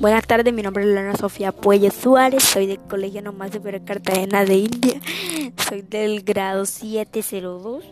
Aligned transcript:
Buenas 0.00 0.26
tardes, 0.26 0.52
mi 0.52 0.62
nombre 0.62 0.82
es 0.82 0.90
Lana 0.90 1.16
Sofía 1.16 1.52
Puelle 1.52 1.92
Suárez, 1.92 2.42
soy 2.42 2.66
del 2.66 2.80
Colegio 2.80 3.22
Nomás 3.22 3.52
de 3.52 3.80
Cartagena 3.84 4.44
de 4.44 4.56
India, 4.56 5.00
soy 5.68 5.82
del 5.82 6.22
grado 6.22 6.66
702 6.66 7.84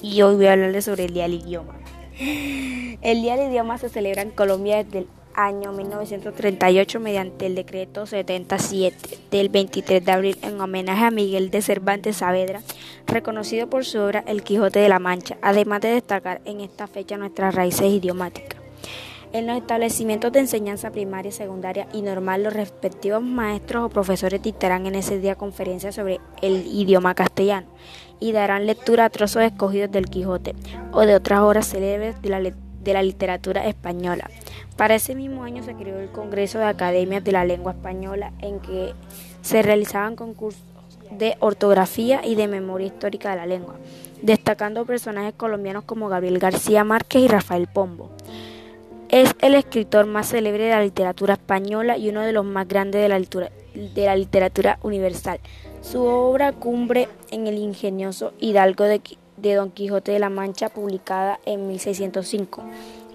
y 0.00 0.22
hoy 0.22 0.36
voy 0.36 0.46
a 0.46 0.52
hablarles 0.52 0.86
sobre 0.86 1.04
el 1.04 1.12
Día 1.12 1.24
del 1.24 1.34
Idioma. 1.34 1.74
El 2.18 3.20
Día 3.20 3.36
del 3.36 3.50
Idioma 3.50 3.76
se 3.76 3.90
celebra 3.90 4.22
en 4.22 4.30
Colombia 4.30 4.82
desde 4.82 5.00
el 5.00 5.06
año 5.34 5.72
1938 5.72 6.98
mediante 6.98 7.44
el 7.44 7.54
decreto 7.56 8.06
77 8.06 9.18
del 9.30 9.50
23 9.50 10.02
de 10.02 10.12
abril 10.12 10.38
en 10.40 10.58
homenaje 10.58 11.04
a 11.04 11.10
Miguel 11.10 11.50
de 11.50 11.60
Cervantes 11.60 12.16
Saavedra, 12.16 12.62
reconocido 13.06 13.68
por 13.68 13.84
su 13.84 14.00
obra 14.00 14.24
El 14.26 14.42
Quijote 14.42 14.78
de 14.78 14.88
la 14.88 14.98
Mancha, 14.98 15.36
además 15.42 15.82
de 15.82 15.88
destacar 15.88 16.40
en 16.46 16.62
esta 16.62 16.86
fecha 16.86 17.18
nuestras 17.18 17.54
raíces 17.54 17.92
idiomáticas. 17.92 18.64
En 19.34 19.48
los 19.48 19.56
establecimientos 19.56 20.30
de 20.30 20.38
enseñanza 20.38 20.92
primaria, 20.92 21.32
secundaria 21.32 21.88
y 21.92 22.02
normal, 22.02 22.44
los 22.44 22.52
respectivos 22.52 23.20
maestros 23.20 23.82
o 23.82 23.88
profesores 23.88 24.40
dictarán 24.40 24.86
en 24.86 24.94
ese 24.94 25.18
día 25.18 25.34
conferencias 25.34 25.96
sobre 25.96 26.20
el 26.40 26.68
idioma 26.68 27.16
castellano 27.16 27.66
y 28.20 28.30
darán 28.30 28.64
lectura 28.64 29.06
a 29.06 29.10
trozos 29.10 29.42
escogidos 29.42 29.90
del 29.90 30.08
Quijote 30.08 30.54
o 30.92 31.00
de 31.00 31.16
otras 31.16 31.40
obras 31.40 31.66
célebres 31.66 32.22
de 32.22 32.28
la, 32.28 32.40
de 32.40 32.92
la 32.92 33.02
literatura 33.02 33.66
española. 33.66 34.30
Para 34.76 34.94
ese 34.94 35.16
mismo 35.16 35.42
año 35.42 35.64
se 35.64 35.74
creó 35.74 35.98
el 35.98 36.12
Congreso 36.12 36.60
de 36.60 36.66
Academias 36.66 37.24
de 37.24 37.32
la 37.32 37.44
Lengua 37.44 37.72
Española, 37.72 38.32
en 38.40 38.60
que 38.60 38.94
se 39.42 39.62
realizaban 39.62 40.14
concursos 40.14 40.62
de 41.10 41.36
ortografía 41.40 42.24
y 42.24 42.36
de 42.36 42.46
memoria 42.46 42.86
histórica 42.86 43.30
de 43.30 43.36
la 43.38 43.46
lengua, 43.46 43.74
destacando 44.22 44.86
personajes 44.86 45.34
colombianos 45.34 45.82
como 45.82 46.08
Gabriel 46.08 46.38
García 46.38 46.84
Márquez 46.84 47.22
y 47.22 47.26
Rafael 47.26 47.66
Pombo. 47.66 48.10
Es 49.14 49.36
el 49.42 49.54
escritor 49.54 50.06
más 50.06 50.30
célebre 50.30 50.64
de 50.64 50.70
la 50.70 50.82
literatura 50.82 51.34
española 51.34 51.96
y 51.96 52.08
uno 52.08 52.22
de 52.22 52.32
los 52.32 52.44
más 52.44 52.66
grandes 52.66 53.00
de 53.00 53.08
la 54.06 54.16
literatura, 54.16 54.80
universal. 54.82 55.38
Su 55.82 56.02
obra 56.02 56.50
cumbre 56.50 57.08
en 57.30 57.46
el 57.46 57.58
ingenioso 57.58 58.32
Hidalgo 58.40 58.82
de, 58.82 59.00
Don 59.54 59.70
Quijote 59.70 60.10
de 60.10 60.18
la 60.18 60.30
Mancha, 60.30 60.68
publicada 60.68 61.38
en 61.46 61.68
1605. 61.68 62.64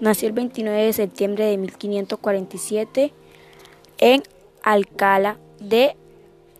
Nació 0.00 0.28
el 0.28 0.32
29 0.32 0.84
de 0.84 0.92
septiembre 0.94 1.44
de 1.44 1.58
1547 1.58 3.12
en 3.98 4.22
Alcalá 4.62 5.36
de 5.58 5.96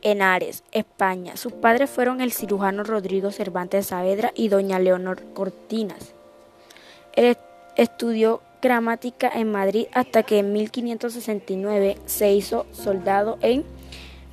Henares, 0.02 0.64
España. 0.70 1.38
Sus 1.38 1.54
padres 1.54 1.88
fueron 1.88 2.20
el 2.20 2.32
cirujano 2.32 2.84
Rodrigo 2.84 3.30
Cervantes 3.30 3.86
Saavedra 3.86 4.32
y 4.34 4.48
doña 4.48 4.78
Leonor 4.78 5.22
Cortinas. 5.32 6.12
Él 7.14 7.38
estudió 7.77 8.42
gramática 8.61 9.30
en 9.33 9.50
Madrid 9.50 9.86
hasta 9.92 10.22
que 10.22 10.39
en 10.39 10.53
1569 10.53 11.98
se 12.06 12.33
hizo 12.33 12.66
soldado. 12.72 13.39
En 13.42 13.64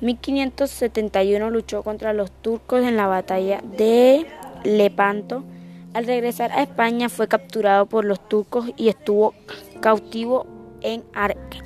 1571 0.00 1.50
luchó 1.50 1.82
contra 1.82 2.12
los 2.12 2.30
turcos 2.30 2.82
en 2.84 2.96
la 2.96 3.06
batalla 3.06 3.60
de 3.62 4.26
Lepanto. 4.64 5.44
Al 5.94 6.06
regresar 6.06 6.52
a 6.52 6.62
España 6.62 7.08
fue 7.08 7.28
capturado 7.28 7.86
por 7.86 8.04
los 8.04 8.28
turcos 8.28 8.70
y 8.76 8.88
estuvo 8.88 9.34
cautivo 9.80 10.46
en 10.80 11.02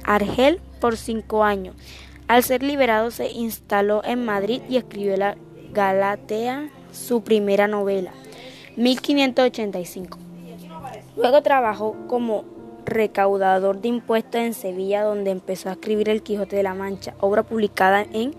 Argel 0.05 0.60
por 0.80 0.96
cinco 0.96 1.44
años. 1.44 1.77
Al 2.28 2.42
ser 2.42 2.62
liberado 2.62 3.10
se 3.10 3.30
instaló 3.30 4.02
en 4.05 4.24
Madrid 4.24 4.62
y 4.68 4.77
escribió 4.77 5.16
la 5.16 5.36
Galatea, 5.72 6.70
su 6.92 7.22
primera 7.22 7.68
novela, 7.68 8.12
1585. 8.77 10.18
Luego 11.16 11.42
trabajó 11.42 11.96
como 12.08 12.44
recaudador 12.84 13.80
de 13.80 13.88
impuestos 13.88 14.41
en 14.41 14.55
Sevilla, 14.55 15.02
donde 15.02 15.30
empezó 15.30 15.68
a 15.68 15.72
escribir 15.72 16.08
El 16.08 16.22
Quijote 16.22 16.56
de 16.56 16.62
la 16.62 16.74
Mancha, 16.74 17.14
obra 17.20 17.42
publicada 17.42 18.05
en 18.12 18.34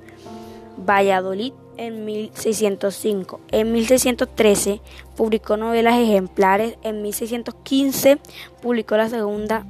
Valladolid 0.77 1.53
en 1.77 2.05
1605. 2.05 3.39
En 3.51 3.71
1613 3.71 4.81
publicó 5.15 5.57
novelas 5.57 5.97
ejemplares. 5.97 6.77
En 6.83 7.01
1615 7.01 8.19
publicó 8.61 8.97
la 8.97 9.09
segunda 9.09 9.65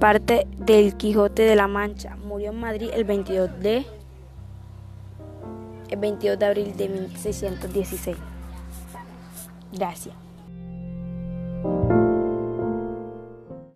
parte 0.00 0.46
del 0.58 0.96
Quijote 0.96 1.42
de 1.42 1.56
la 1.56 1.68
Mancha. 1.68 2.16
Murió 2.16 2.50
en 2.50 2.60
Madrid 2.60 2.90
el 2.92 3.04
22 3.04 3.60
de, 3.60 3.86
el 5.90 5.98
22 5.98 6.38
de 6.38 6.46
abril 6.46 6.76
de 6.76 6.88
1616. 6.88 8.16
Gracias. 9.72 10.25